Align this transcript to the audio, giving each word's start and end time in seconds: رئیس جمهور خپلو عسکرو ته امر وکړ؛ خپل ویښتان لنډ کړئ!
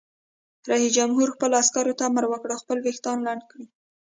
رئیس 0.69 0.91
جمهور 0.97 1.27
خپلو 1.35 1.53
عسکرو 1.63 1.97
ته 1.99 2.03
امر 2.09 2.25
وکړ؛ 2.27 2.49
خپل 2.61 2.77
ویښتان 2.81 3.17
لنډ 3.27 3.41
کړئ! 3.51 3.65